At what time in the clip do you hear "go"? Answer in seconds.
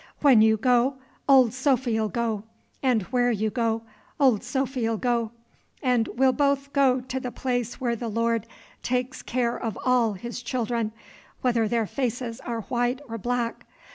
0.57-0.95, 2.09-2.41, 3.51-3.83, 4.97-5.29, 6.73-7.01